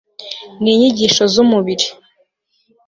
ninyigisho 0.61 1.23
z 1.33 1.35
umubiri 1.43 1.85